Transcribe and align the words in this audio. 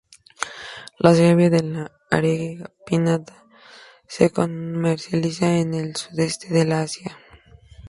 La 1.07 1.11
savia 1.19 1.49
de 1.53 1.59
la 1.65 1.83
"Arenga 2.19 2.71
pinnata" 2.87 3.37
se 4.15 4.31
comercializa 4.39 5.55
en 5.59 5.75
el 5.75 5.95
sudeste 5.95 6.47
de 6.55 6.65
la 6.65 6.81
Asia. 6.81 7.15